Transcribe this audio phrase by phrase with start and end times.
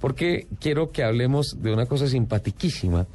[0.00, 3.06] Porque quiero que hablemos de una cosa simpatiquísima.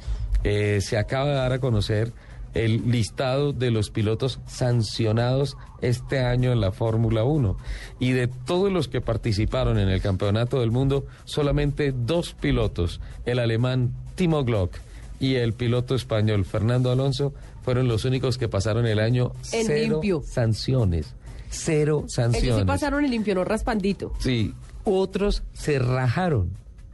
[0.44, 2.12] Eh, se acaba de dar a conocer
[2.54, 7.56] el listado de los pilotos sancionados este año en la Fórmula 1.
[8.00, 13.38] Y de todos los que participaron en el Campeonato del Mundo, solamente dos pilotos, el
[13.38, 14.72] alemán Timo Glock
[15.20, 19.92] y el piloto español Fernando Alonso, fueron los únicos que pasaron el año En cero
[19.92, 20.22] limpio.
[20.26, 21.14] sanciones.
[21.50, 22.44] Cero sanciones.
[22.44, 24.12] Ellos sí pasaron el limpio, no raspandito.
[24.18, 24.54] Sí,
[24.98, 26.50] otros se rajaron.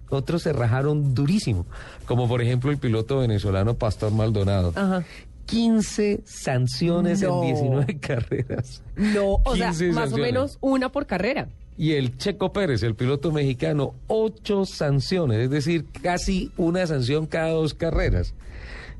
[0.09, 1.67] Otros se rajaron durísimo.
[2.07, 4.73] Como por ejemplo el piloto venezolano Pastor Maldonado.
[4.77, 5.05] Ajá.
[5.47, 7.43] 15 sanciones No.
[7.43, 8.83] en 19 carreras.
[8.97, 11.49] No, o sea, 15 más o menos una por carrera.
[11.79, 17.51] Y el Checo Pérez, el piloto mexicano, ocho sanciones, es decir, casi una sanción cada
[17.51, 18.33] dos carreras.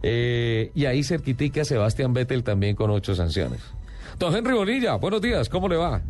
[0.03, 3.61] Eh, y ahí cerquitica Sebastián Vettel también con ocho sanciones.
[4.19, 6.03] Don Henry Bonilla, buenos días, ¿cómo le va?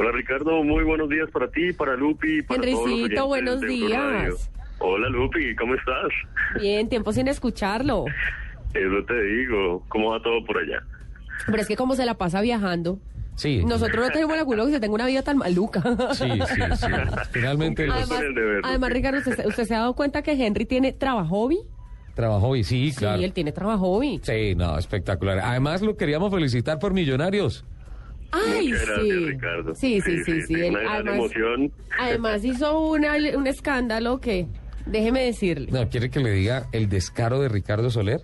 [0.00, 3.60] Hola Ricardo, muy buenos días para ti, para Lupi, para todos los Henricito, oyentes buenos
[3.60, 4.50] días.
[4.78, 6.08] Hola Lupi, ¿cómo estás?
[6.58, 8.06] Bien, tiempo sin escucharlo.
[8.72, 10.82] Eso te digo, ¿cómo va todo por allá?
[11.44, 12.98] Pero es que como se la pasa viajando.
[13.34, 13.62] Sí.
[13.62, 15.82] Nosotros no tenemos la culpa que se tenga una vida tan maluca.
[16.14, 16.86] Sí, sí, sí.
[17.32, 18.92] Finalmente Además, deber, además.
[18.94, 21.50] Ricardo, ¿usted, usted se ha dado cuenta que Henry tiene trabajo
[22.14, 23.18] trabajó y sí, claro.
[23.18, 25.40] Sí, él tiene trabajo Sí, no, espectacular.
[25.40, 27.66] Además, lo queríamos felicitar por Millonarios.
[28.32, 29.24] Ay, Muchas gracias, sí.
[29.26, 29.74] Ricardo.
[29.74, 30.54] Sí, sí, sí, sí.
[30.54, 31.72] Una gran además, emoción.
[31.98, 34.46] además hizo una, un escándalo que,
[34.86, 35.68] déjeme decirle.
[35.72, 38.20] No, ¿quiere que le diga el descaro de Ricardo Soler?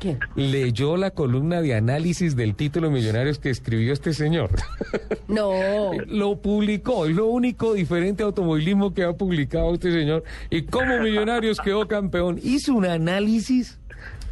[0.00, 0.16] ¿Qué?
[0.34, 4.50] Leyó la columna de análisis del título Millonarios que escribió este señor.
[5.28, 5.50] No.
[6.06, 10.22] lo publicó, es lo único diferente automovilismo que ha publicado este señor.
[10.50, 13.78] Y como Millonarios quedó campeón, hizo un análisis.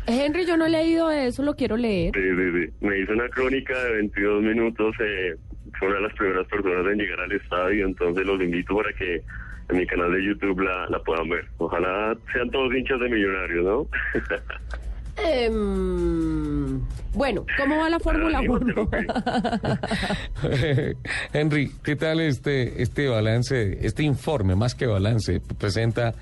[0.06, 2.12] Henry, yo no he leído eso, lo quiero leer.
[2.14, 2.72] Sí, sí, sí.
[2.80, 4.94] Me hizo una crónica de 22 minutos.
[5.00, 5.36] Eh,
[5.78, 9.22] fue una de las primeras personas en llegar al estadio, entonces los invito para que
[9.68, 11.46] en mi canal de YouTube la, la puedan ver.
[11.58, 13.86] Ojalá sean todos hinchas de millonarios, ¿no?
[15.16, 16.80] Em,
[17.12, 18.90] bueno, ¿cómo va la Fórmula Anímate, 1?
[21.34, 26.14] Henry, ¿qué tal este, este balance, este informe, más que balance, presenta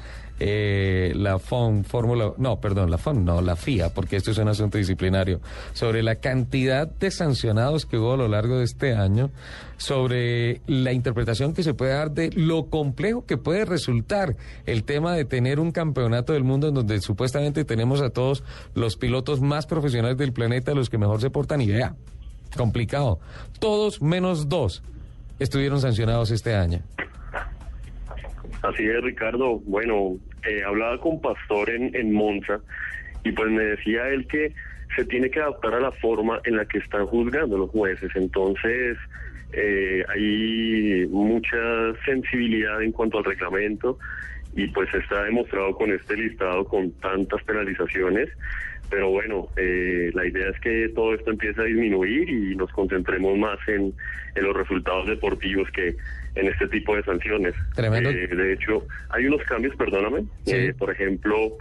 [0.43, 4.49] eh, la FON, Fórmula, no, perdón, la FON, no, la FIA, porque esto es un
[4.49, 5.41] asunto disciplinario,
[5.75, 9.31] sobre la cantidad de sancionados que hubo a lo largo de este año,
[9.77, 15.15] sobre la interpretación que se puede dar de lo complejo que puede resultar el tema
[15.15, 18.43] de tener un campeonato del mundo en donde supuestamente tenemos a todos
[18.75, 21.97] los pilotos más profesionales del planeta, los que mejor se portan y vea,
[22.57, 23.19] complicado.
[23.59, 24.83] Todos menos dos
[25.39, 26.83] estuvieron sancionados este año.
[28.63, 29.59] Así es, Ricardo.
[29.61, 32.61] Bueno, eh, hablaba con Pastor en, en Monza
[33.25, 34.55] y pues me decía él que
[34.97, 38.11] se tiene que adaptar a la forma en la que están juzgando los jueces.
[38.15, 38.99] Entonces,
[39.53, 41.57] eh, hay mucha
[42.05, 43.99] sensibilidad en cuanto al reglamento
[44.55, 48.29] y pues está demostrado con este listado con tantas penalizaciones.
[48.91, 53.39] Pero bueno, eh, la idea es que todo esto empiece a disminuir y nos concentremos
[53.39, 53.95] más en,
[54.35, 55.95] en los resultados deportivos que
[56.35, 57.55] en este tipo de sanciones.
[57.75, 58.11] Tremendo.
[58.11, 60.25] Eh, de hecho, hay unos cambios, perdóname.
[60.45, 60.55] Sí.
[60.57, 61.57] Eh, por ejemplo,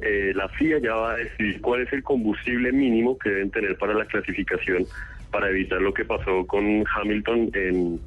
[0.00, 3.76] eh, la FIA ya va a decidir cuál es el combustible mínimo que deben tener
[3.76, 4.86] para la clasificación
[5.30, 8.00] para evitar lo que pasó con Hamilton en,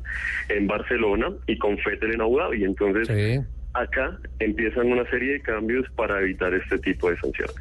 [0.49, 2.65] en Barcelona y con Vettel en Abu Dhabi.
[2.65, 3.39] Entonces, Sí.
[3.73, 7.55] Acá empiezan una serie de cambios para evitar este tipo de sanciones.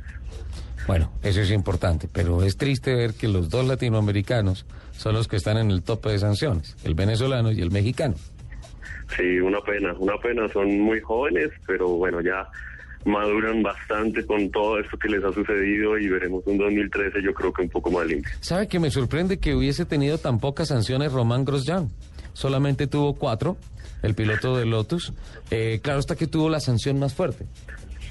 [0.86, 5.36] Bueno, eso es importante, pero es triste ver que los dos latinoamericanos son los que
[5.36, 8.14] están en el tope de sanciones, el venezolano y el mexicano.
[9.16, 10.48] Sí, una pena, una pena.
[10.48, 12.48] Son muy jóvenes, pero bueno, ya
[13.04, 17.52] maduran bastante con todo esto que les ha sucedido y veremos un 2013 yo creo
[17.52, 18.32] que un poco más limpio.
[18.40, 21.88] ¿Sabe que me sorprende que hubiese tenido tan pocas sanciones Román Grosjean?
[22.32, 23.56] Solamente tuvo cuatro,
[24.02, 25.12] el piloto de Lotus.
[25.50, 27.46] Eh, claro está que tuvo la sanción más fuerte.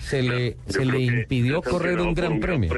[0.01, 2.69] Se le, Yo se le impidió correr un por gran premio.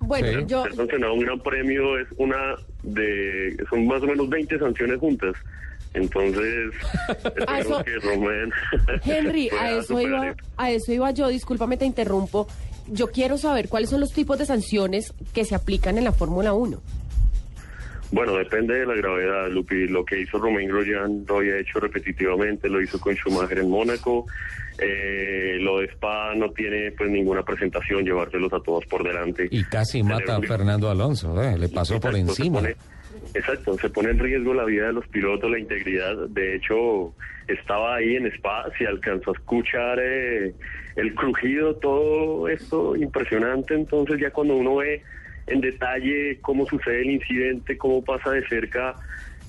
[0.00, 0.46] Bueno, Sí.
[0.46, 2.36] yo, Ser sancionado un gran premio es una
[2.84, 3.56] de...
[3.68, 5.34] son más o menos 20 sanciones juntas.
[5.94, 6.70] Entonces,
[7.48, 8.52] A eso- que Román...
[9.04, 12.46] Henry, a eso, iba, a eso iba yo, discúlpame, te interrumpo.
[12.90, 16.52] Yo quiero saber cuáles son los tipos de sanciones que se aplican en la Fórmula
[16.52, 16.80] 1.
[18.10, 19.86] Bueno, depende de la gravedad, Lupi.
[19.86, 24.26] Lo que hizo Romain Grosjean lo había hecho repetitivamente, lo hizo con Schumacher en Mónaco.
[24.78, 29.48] Eh, lo de Spa no tiene pues ninguna presentación, llevárselos a todos por delante.
[29.50, 31.58] Y casi mata a Fernando Alonso, ¿eh?
[31.58, 32.60] le pasó por se encima.
[32.60, 32.76] pone-
[33.34, 36.16] exacto, se pone en riesgo la vida de los pilotos, la integridad.
[36.28, 37.12] De hecho,
[37.48, 40.54] estaba ahí en Spa, si alcanzó a escuchar eh,
[40.96, 43.74] el crujido, todo esto impresionante.
[43.74, 45.02] Entonces ya cuando uno ve
[45.50, 48.94] en detalle cómo sucede el incidente, cómo pasa de cerca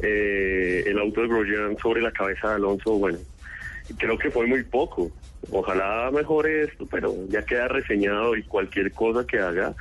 [0.02, 3.18] eh, el auto de Grosjean sobre la cabeza de Alonso, bueno,
[3.98, 5.12] creo que fue muy poco.
[5.52, 9.74] Ojalá mejore esto, pero ya queda reseñado y cualquier cosa que haga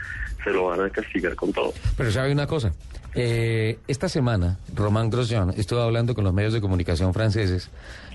[0.42, 1.72] se lo van a castigar con todo.
[1.96, 2.72] Pero sabe una cosa,
[3.14, 7.70] Eh, esta semana Román Grosjean estuvo hablando con los medios de comunicación franceses,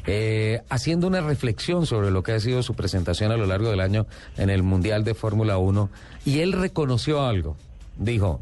[0.06, 3.80] eh, haciendo una reflexión sobre lo que ha sido su presentación a lo largo del
[3.80, 4.06] año
[4.38, 5.90] en el Mundial de Fórmula 1
[6.26, 7.58] y él reconoció algo,
[7.98, 8.42] dijo,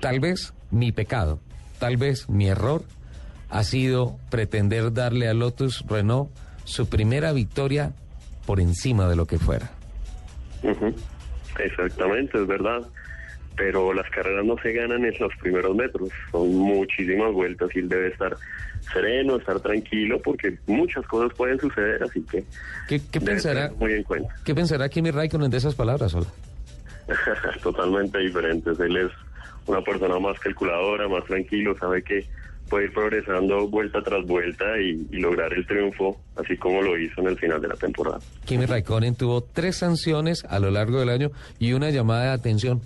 [0.00, 1.40] tal vez mi pecado,
[1.78, 2.82] tal vez mi error
[3.48, 6.30] ha sido pretender darle a Lotus Renault
[6.64, 7.92] su primera victoria
[8.46, 9.70] por encima de lo que fuera.
[11.58, 12.82] Exactamente, es verdad.
[13.56, 17.88] Pero las carreras no se ganan en los primeros metros, son muchísimas vueltas y él
[17.88, 18.34] debe estar
[18.92, 22.44] sereno, estar tranquilo, porque muchas cosas pueden suceder, así que
[22.88, 24.34] ¿Qué, pensará, muy en cuenta.
[24.44, 26.28] ¿Qué pensará Kimi Raikkonen de esas palabras, Ola?
[27.62, 28.78] Totalmente diferentes.
[28.80, 29.10] Él es
[29.66, 32.26] una persona más calculadora, más tranquilo, sabe que
[32.68, 37.26] puede ir progresando vuelta tras vuelta y, lograr el triunfo, así como lo hizo en
[37.28, 38.18] el final de la temporada.
[38.46, 42.80] Kimi Raikkonen tuvo tres sanciones a lo largo del año y una llamada de atención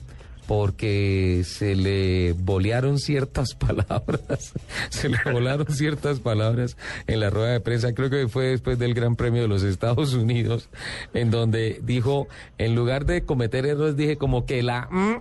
[0.47, 4.53] porque se le bolearon ciertas palabras,
[4.91, 6.77] se le volaron ciertas palabras
[7.07, 10.15] en la rueda de prensa, creo que fue después del Gran Premio de los Estados
[10.15, 10.69] Unidos,
[11.15, 14.89] en donde dijo, en lugar de cometer errores, dije como que la...
[14.91, 15.17] mm,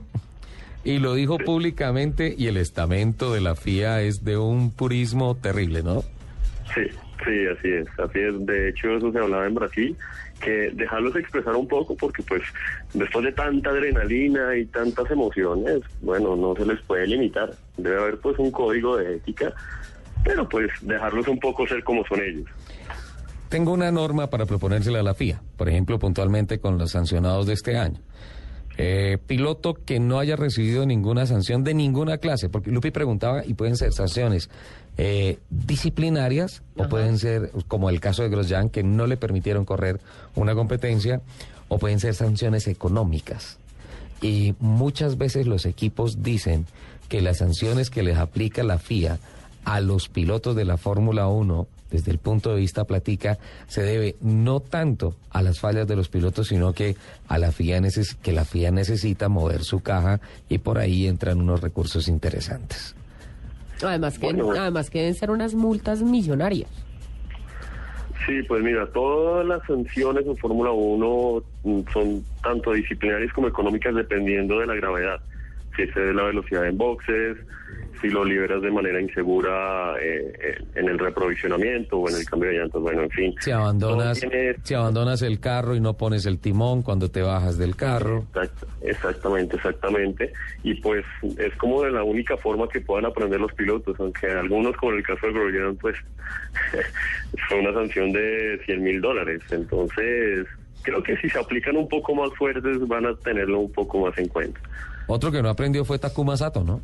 [0.86, 5.82] y lo dijo públicamente y el estamento de la FIA es de un purismo terrible,
[5.82, 6.02] ¿no?
[6.74, 6.82] Sí,
[7.26, 8.46] sí, así es, así es.
[8.46, 9.96] De hecho, eso se hablaba en Brasil,
[10.42, 12.42] que dejarlos expresar un poco, porque pues
[12.94, 17.52] después de tanta adrenalina y tantas emociones, bueno, no se les puede limitar.
[17.78, 19.54] Debe haber pues un código de ética,
[20.24, 22.50] pero pues dejarlos un poco ser como son ellos.
[23.50, 27.54] Tengo una norma para proponérsela a la FIA, por ejemplo, puntualmente con los sancionados de
[27.54, 28.00] este año.
[28.76, 33.54] Eh, piloto que no haya recibido ninguna sanción de ninguna clase, porque Lupi preguntaba y
[33.54, 34.50] pueden ser sanciones
[34.98, 40.00] eh, disciplinarias o pueden ser, como el caso de Grosjean, que no le permitieron correr
[40.34, 41.22] una competencia,
[41.74, 43.58] o pueden ser sanciones económicas.
[44.22, 46.66] Y muchas veces los equipos dicen
[47.10, 49.20] que las sanciones que les aplica la FIA
[49.66, 53.38] a los pilotos de la Fórmula 1, desde el punto de vista platica,
[53.68, 56.96] se debe no tanto a las fallas de los pilotos, sino que
[57.28, 60.20] a la FIA neces- que la FIA necesita mover su caja
[60.50, 62.96] y por ahí entran unos recursos interesantes.
[63.84, 64.52] Además que, Bueno.
[64.60, 66.70] además que deben ser unas multas millonarias.
[68.26, 73.94] Sí, pues mira, todas las sanciones en Fórmula 1 mm, son tanto disciplinarias como económicas
[73.94, 75.22] dependiendo de la gravedad.
[75.76, 77.38] Si excede la velocidad en boxes,
[78.04, 82.50] si lo liberas de manera insegura eh, eh, en el reaprovisionamiento o en el cambio
[82.50, 83.34] de llantas, bueno, en fin.
[83.40, 84.22] Si abandonas,
[84.64, 88.26] si abandonas el carro y no pones el timón cuando te bajas del carro.
[88.34, 90.34] Exact- exactamente, exactamente.
[90.64, 91.06] Y pues
[91.38, 94.98] es como de la única forma que puedan aprender los pilotos, aunque algunos, como en
[94.98, 95.96] el caso de Grosjean, pues
[97.48, 99.42] fue una sanción de 100 mil dólares.
[99.50, 100.46] Entonces,
[100.82, 104.18] creo que si se aplican un poco más fuertes van a tenerlo un poco más
[104.18, 104.60] en cuenta.
[105.08, 106.82] Otro que no aprendió fue Takuma Sato, ¿no?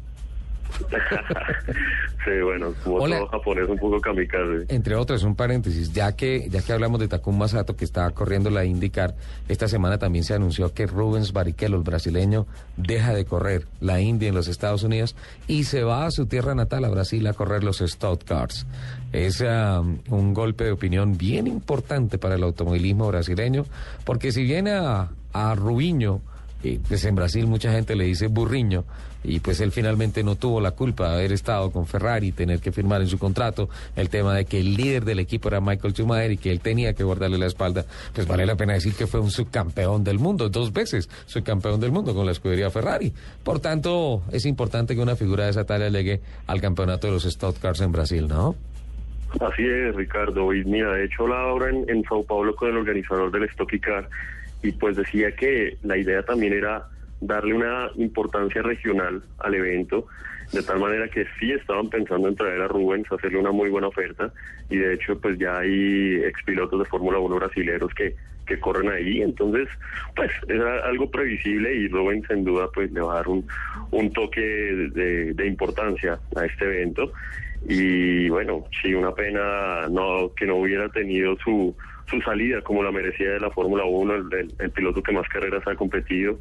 [2.26, 3.18] sí, bueno, como Hola.
[3.18, 4.66] todo japonés, un poco kamikaze.
[4.70, 8.50] Entre otros, un paréntesis, ya que ya que hablamos de Takuma Sato que está corriendo
[8.50, 9.16] la IndyCar,
[9.48, 12.46] esta semana también se anunció que Rubens Barrichello, el brasileño,
[12.78, 15.16] deja de correr la Indy en los Estados Unidos
[15.48, 18.66] y se va a su tierra natal, a Brasil, a correr los Stout Cars.
[19.12, 23.66] Es ah, un golpe de opinión bien importante para el automovilismo brasileño,
[24.06, 26.22] porque si viene a, a Rubiño,
[26.64, 28.84] y pues en Brasil mucha gente le dice burriño
[29.24, 32.72] y pues él finalmente no tuvo la culpa de haber estado con Ferrari tener que
[32.72, 36.32] firmar en su contrato el tema de que el líder del equipo era Michael Schumacher
[36.32, 39.20] y que él tenía que guardarle la espalda, pues vale la pena decir que fue
[39.20, 43.14] un subcampeón del mundo, dos veces subcampeón del mundo con la escudería Ferrari.
[43.44, 47.26] Por tanto, es importante que una figura de esa talla llegue al campeonato de los
[47.26, 48.56] Stock Cars en Brasil, ¿no?
[49.40, 50.54] Así es, Ricardo.
[50.54, 54.10] Y mira, de hecho, la obra en, Sao Paulo con el organizador del Stocky Car
[54.64, 56.88] y pues decía que la idea también era
[57.22, 60.08] darle una importancia regional al evento
[60.54, 63.88] de tal manera que sí estaban pensando en traer a Rubens, hacerle una muy buena
[63.88, 64.32] oferta,
[64.70, 68.16] y de hecho pues ya hay expilotos de Fórmula 1 brasileños que,
[68.48, 69.68] que corren ahí, entonces
[70.16, 73.46] pues era algo previsible y Rubens sin duda pues le va a dar un,
[73.92, 77.12] un toque de, de importancia a este evento.
[77.68, 81.76] Y bueno, sí, una pena no que no hubiera tenido su,
[82.10, 85.62] su salida como la merecía de la Fórmula 1, el, el, piloto que más carreras
[85.68, 86.40] ha competido.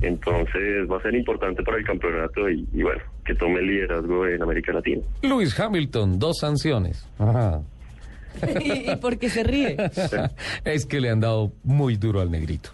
[0.00, 4.26] Entonces va a ser importante para el campeonato y, y bueno, que tome el liderazgo
[4.26, 5.02] en América Latina.
[5.22, 7.08] Luis Hamilton, dos sanciones.
[7.18, 7.60] Ajá.
[8.64, 9.76] ¿Y por qué se ríe?
[10.64, 12.70] es que le han dado muy duro al negrito.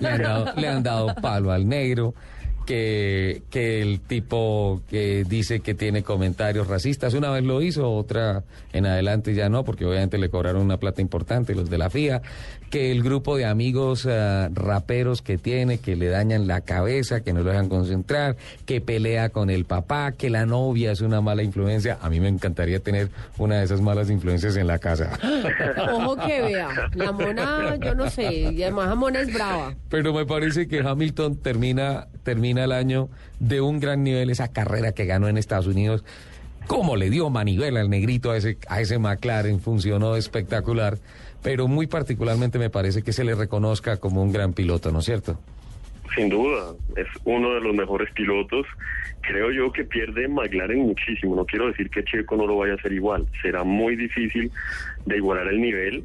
[0.00, 2.14] Le han dado, le han dado palo al negro
[2.64, 8.44] que, que el tipo que dice que tiene comentarios racistas, una vez lo hizo, otra
[8.72, 12.22] en adelante ya no, porque obviamente le cobraron una plata importante los de la FIA,
[12.70, 17.32] que el grupo de amigos uh, raperos que tiene, que le dañan la cabeza, que
[17.32, 21.42] no lo dejan concentrar, que pelea con el papá, que la novia es una mala
[21.42, 21.98] influencia.
[22.00, 25.18] A mí me encantaría tener una de esas malas influencias en la casa.
[25.92, 29.74] Ojo que vea, la mona, yo no sé, y además la mona es brava.
[29.90, 33.08] Pero me parece que Hamilton termina, termina el año
[33.40, 36.04] de un gran nivel, esa carrera que ganó en Estados Unidos.
[36.66, 40.98] Cómo le dio manivela al negrito a ese, a ese McLaren, funcionó espectacular
[41.42, 45.04] pero muy particularmente me parece que se le reconozca como un gran piloto, ¿no es
[45.04, 45.38] cierto?
[46.14, 48.66] Sin duda, es uno de los mejores pilotos.
[49.22, 51.34] Creo yo que pierde McLaren muchísimo.
[51.34, 53.26] No quiero decir que Checo no lo vaya a hacer igual.
[53.40, 54.50] Será muy difícil
[55.06, 56.04] de igualar el nivel,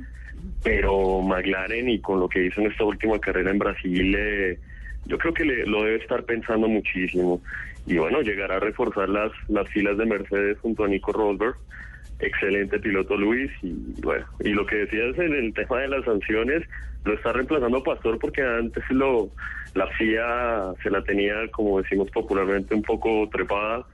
[0.63, 4.60] pero McLaren y con lo que hizo en esta última carrera en Brasil, eh,
[5.08, 7.42] yo creo que le, lo debe estar pensando muchísimo.
[7.86, 11.56] Y bueno, llegará a reforzar las, las filas de Mercedes junto a Nico Rosberg
[12.20, 16.64] excelente piloto Luis y bueno, y lo que decías en el tema de las sanciones,
[17.06, 19.30] lo está reemplazando Pastor porque antes lo
[19.76, 23.86] la FIA se la tenía, como decimos popularmente, un poco trepada,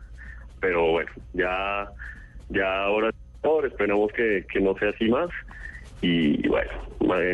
[0.62, 1.88] pero bueno, ya
[2.50, 3.12] ya ahora
[3.68, 5.30] esperamos que, que no sea así más
[6.04, 6.70] y bueno,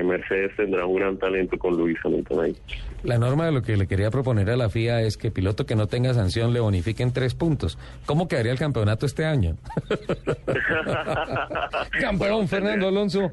[0.03, 2.55] Mercedes tendrá un gran talento con Luis Hamilton ahí.
[3.03, 5.75] La norma de lo que le quería proponer a la FIA es que piloto que
[5.75, 7.77] no tenga sanción le bonifiquen tres puntos.
[8.05, 9.55] ¿Cómo quedaría el campeonato este año?
[11.99, 13.31] Campeón Fernando Alonso.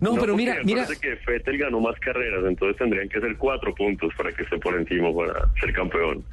[0.00, 0.84] No, pero mira, mira.
[0.84, 4.56] Parece que Fettel ganó más carreras, entonces tendrían que ser cuatro puntos para que esté
[4.58, 6.24] por encima para ser campeón.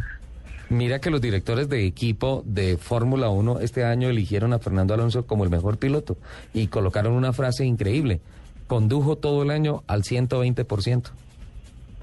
[0.70, 5.28] Mira que los directores de equipo de Fórmula 1 este año eligieron a Fernando Alonso
[5.28, 6.18] como el mejor piloto
[6.54, 8.20] y colocaron una frase increíble.
[8.68, 11.12] Condujo todo el año al 120%.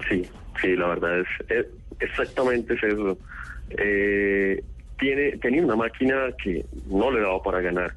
[0.09, 0.25] Sí,
[0.61, 1.65] sí, la verdad es,
[1.99, 3.17] exactamente eso.
[3.71, 4.63] Eh,
[4.97, 7.93] tiene, tenía una máquina que no le daba para ganar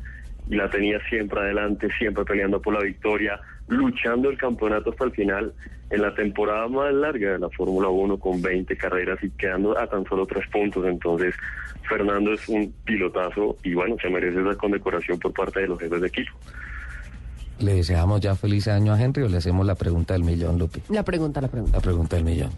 [0.49, 5.13] y la tenía siempre adelante, siempre peleando por la victoria, luchando el campeonato hasta el
[5.13, 5.53] final
[5.91, 9.87] en la temporada más larga de la Fórmula 1 con 20 carreras y quedando a
[9.87, 10.85] tan solo tres puntos.
[10.87, 11.35] Entonces,
[11.89, 16.01] Fernando es un pilotazo y bueno, se merece esa condecoración por parte de los jefes
[16.01, 16.33] de equipo.
[17.59, 20.83] ¿Le deseamos ya feliz año a Henry o le hacemos la pregunta del millón, Lupi?
[20.91, 21.77] La pregunta, la pregunta.
[21.79, 22.51] La pregunta del millón.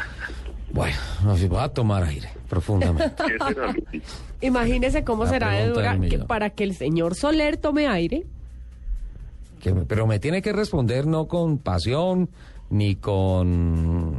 [0.72, 3.22] bueno, nos va a tomar aire profundamente.
[4.40, 8.26] Imagínese cómo será de dura que para que el señor Soler tome aire.
[9.64, 12.28] Que pero me tiene que responder no con pasión,
[12.68, 14.14] ni con,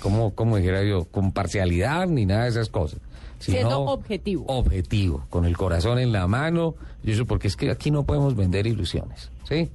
[0.00, 1.04] ¿cómo, cómo dijera yo?
[1.04, 2.98] Con parcialidad, ni nada de esas cosas.
[3.38, 4.46] Siendo objetivo.
[4.48, 6.74] Objetivo, con el corazón en la mano.
[7.04, 9.30] Y eso porque es que aquí no podemos vender ilusiones.
[9.44, 9.68] ¿sí?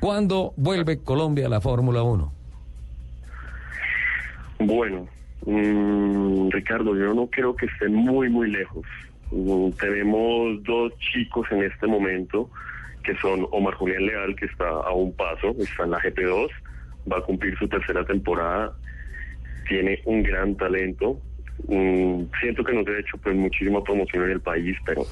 [0.00, 2.32] ¿Cuándo vuelve Colombia a la Fórmula 1?
[4.60, 5.06] Bueno,
[5.44, 8.86] mmm, Ricardo, yo no creo que esté muy, muy lejos.
[9.30, 12.48] Mm, tenemos dos chicos en este momento,
[13.04, 16.48] que son Omar Julián Leal, que está a un paso, está en la GP2,
[17.10, 18.72] va a cumplir su tercera temporada,
[19.68, 21.20] tiene un gran talento.
[21.68, 25.02] Mm, siento que no se ha hecho pues muchísima promoción en el país, pero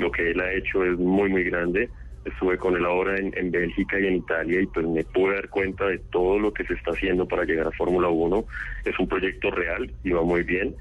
[0.00, 1.88] lo que él ha hecho es muy, muy grande
[2.24, 5.48] estuve con él ahora en, en, Bélgica y en Italia y pues me pude dar
[5.48, 8.44] cuenta de todo lo que se está haciendo para llegar a Fórmula 1.
[8.84, 10.74] Es un proyecto real y va muy bien.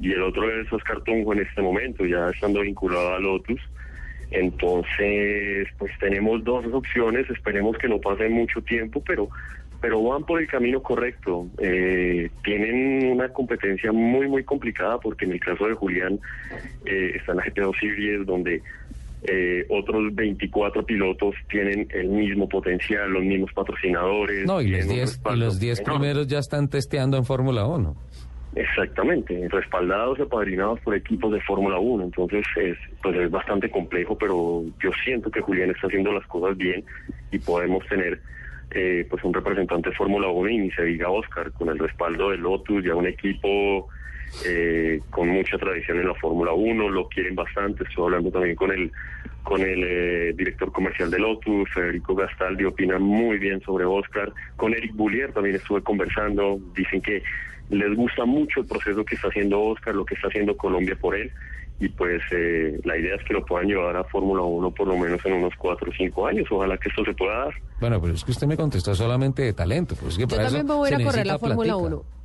[0.00, 3.60] Y el otro es Oscar Tunjo en este momento, ya estando vinculado a Lotus.
[4.30, 9.28] Entonces, pues tenemos dos opciones, esperemos que no pase mucho tiempo, pero
[9.80, 11.46] pero van por el camino correcto.
[11.58, 16.18] Eh, tienen una competencia muy, muy complicada porque en el caso de Julián
[16.84, 18.60] eh, está en la GT2 Series donde
[19.22, 24.46] eh, otros 24 pilotos tienen el mismo potencial, los mismos patrocinadores.
[24.46, 27.96] No, y los 10 primeros ya están testeando en Fórmula 1.
[28.54, 32.04] Exactamente, respaldados y apadrinados por equipos de Fórmula 1.
[32.04, 36.56] Entonces, es, pues es bastante complejo, pero yo siento que Julián está haciendo las cosas
[36.56, 36.84] bien
[37.30, 38.20] y podemos tener
[38.70, 42.38] eh, pues un representante de Fórmula 1 y se diga Oscar, con el respaldo de
[42.38, 43.88] Lotus, ya un equipo
[44.44, 48.70] eh, con mucha tradición en la Fórmula 1, lo quieren bastante, estoy hablando también con
[48.72, 48.90] el
[49.42, 54.74] con el eh, director comercial de Lotus, Federico Gastaldi, opina muy bien sobre Oscar, con
[54.74, 57.22] Eric Boulier también estuve conversando, dicen que
[57.70, 61.16] les gusta mucho el proceso que está haciendo Oscar, lo que está haciendo Colombia por
[61.16, 61.32] él,
[61.80, 64.96] y pues eh, la idea es que lo puedan llevar a Fórmula 1 por lo
[64.96, 66.46] menos en unos 4 o 5 años.
[66.50, 67.54] Ojalá que esto se pueda dar.
[67.80, 69.94] Bueno, pero es que usted me contestó solamente de talento.
[69.94, 72.17] Pues que Yo también me voy a correr la Fórmula 1.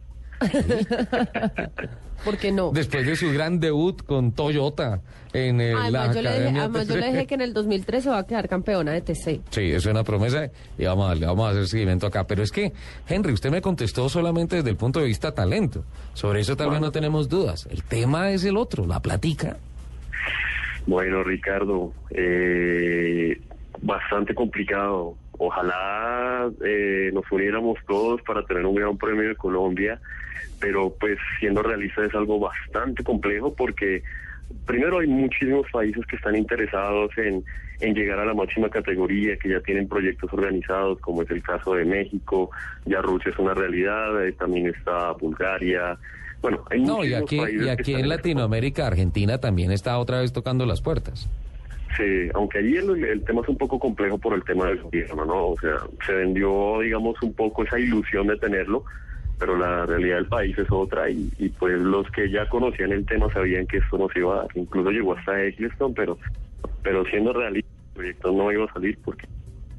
[2.23, 2.71] ¿Por qué no?
[2.71, 5.01] Después de su gran debut con Toyota
[5.33, 8.09] en el, además, la yo le, dije, además yo le dije que en el 2013
[8.09, 9.41] va a quedar campeona de TC.
[9.49, 12.25] Sí, es una promesa y vamos a, darle, vamos a hacer seguimiento acá.
[12.25, 12.71] Pero es que,
[13.07, 15.83] Henry, usted me contestó solamente desde el punto de vista talento.
[16.13, 17.67] Sobre eso tal vez no tenemos dudas.
[17.69, 19.57] El tema es el otro, la platica.
[20.85, 23.41] Bueno, Ricardo, eh,
[23.81, 25.15] bastante complicado.
[25.45, 29.99] Ojalá eh, nos uniéramos todos para tener un gran premio de Colombia,
[30.61, 34.03] pero pues siendo realista es algo bastante complejo porque
[34.65, 37.43] primero hay muchísimos países que están interesados en,
[37.81, 41.73] en llegar a la máxima categoría, que ya tienen proyectos organizados, como es el caso
[41.73, 42.49] de México,
[42.85, 45.97] ya Rusia es una realidad, eh, también está Bulgaria.
[46.41, 50.21] Bueno, hay No, y muchísimos aquí, países y aquí en Latinoamérica, Argentina también está otra
[50.21, 51.27] vez tocando las puertas.
[51.95, 55.25] Sí, aunque allí el, el tema es un poco complejo por el tema del gobierno,
[55.25, 55.47] ¿no?
[55.49, 58.83] O sea, se vendió, digamos, un poco esa ilusión de tenerlo,
[59.37, 63.05] pero la realidad del país es otra y, y pues los que ya conocían el
[63.05, 64.47] tema sabían que esto no se iba a dar.
[64.55, 66.17] Incluso llegó hasta Eccleston, pero,
[66.81, 69.27] pero siendo realista, el proyecto no iba a salir porque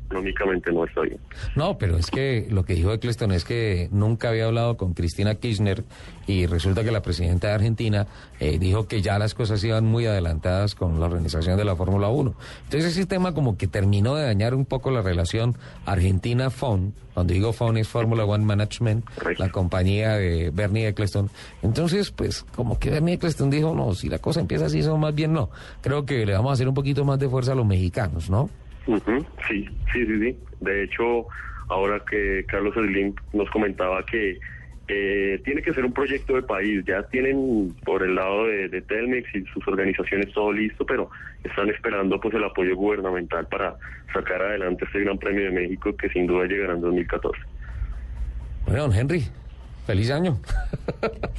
[0.07, 1.19] económicamente no está bien.
[1.57, 5.35] No, pero es que lo que dijo Eccleston es que nunca había hablado con Cristina
[5.35, 5.85] Kirchner
[6.27, 8.07] y resulta que la presidenta de Argentina
[8.41, 12.09] eh, dijo que ya las cosas iban muy adelantadas con la organización de la Fórmula
[12.09, 12.35] 1.
[12.65, 15.57] Entonces ese tema como que terminó de dañar un poco la relación
[15.87, 19.05] Argentina-FON, cuando digo FON es Fórmula One Management,
[19.39, 21.31] la compañía de Bernie Eccleston.
[21.63, 25.15] Entonces, pues como que Bernie Eccleston dijo, no, si la cosa empieza así, eso más
[25.15, 25.49] bien no.
[25.81, 28.51] Creo que le vamos a hacer un poquito más de fuerza a los mexicanos, ¿no?
[28.87, 30.39] Sí, sí, sí, sí.
[30.61, 31.27] De hecho,
[31.69, 34.39] ahora que Carlos Slim nos comentaba que
[34.87, 38.83] eh, tiene que ser un proyecto de país, ya tienen por el lado de, de
[38.83, 41.11] Telmex y sus organizaciones todo listo, pero
[41.43, 43.77] están esperando pues el apoyo gubernamental para
[44.13, 47.41] sacar adelante este Gran Premio de México que sin duda llegará en 2014.
[48.67, 49.25] Bueno, don Henry,
[49.87, 50.39] feliz año.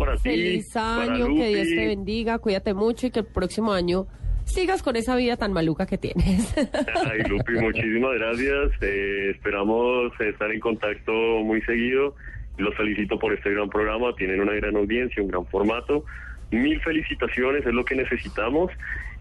[0.00, 3.72] Para ti, feliz para año, que Dios te bendiga, cuídate mucho y que el próximo
[3.72, 4.06] año
[4.44, 6.54] sigas con esa vida tan maluca que tienes.
[7.10, 8.70] Ay, Lupi, muchísimas gracias.
[8.80, 12.14] Eh, esperamos estar en contacto muy seguido.
[12.58, 14.14] Los felicito por este gran programa.
[14.16, 16.04] Tienen una gran audiencia, un gran formato.
[16.50, 18.70] Mil felicitaciones, es lo que necesitamos.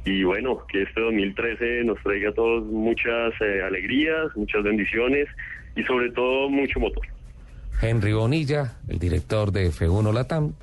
[0.03, 5.27] Y bueno, que este 2013 nos traiga a todos muchas eh, alegrías, muchas bendiciones
[5.75, 7.05] y sobre todo mucho motor.
[7.81, 10.53] Henry Bonilla, el director de F1 Latam,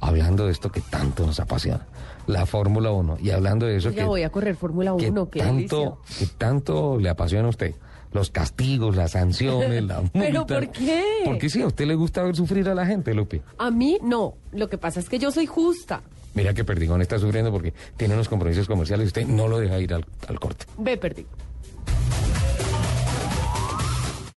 [0.00, 1.86] hablando de esto que tanto nos apasiona,
[2.26, 5.40] la Fórmula 1, y hablando de eso que, voy a correr Fórmula que 1, qué
[5.40, 7.74] tanto, que tanto le apasiona a usted.
[8.12, 10.18] Los castigos, las sanciones, la multa.
[10.18, 11.02] ¿Pero por qué?
[11.24, 13.42] Porque sí, a usted le gusta ver sufrir a la gente, Lupe.
[13.58, 16.02] A mí no, lo que pasa es que yo soy justa.
[16.32, 19.78] Mira que Perdigón está sufriendo porque tiene unos compromisos comerciales y usted no lo deja
[19.80, 20.66] ir al, al corte.
[20.78, 21.26] Ve, perdí.